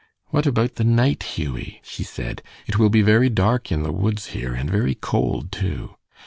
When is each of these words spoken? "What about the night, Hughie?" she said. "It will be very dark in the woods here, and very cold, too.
"What 0.29 0.47
about 0.47 0.77
the 0.77 0.83
night, 0.83 1.21
Hughie?" 1.21 1.79
she 1.83 2.03
said. 2.03 2.41
"It 2.65 2.79
will 2.79 2.89
be 2.89 3.03
very 3.03 3.29
dark 3.29 3.71
in 3.71 3.83
the 3.83 3.91
woods 3.93 4.29
here, 4.29 4.55
and 4.55 4.67
very 4.67 4.95
cold, 4.95 5.51
too. 5.51 5.95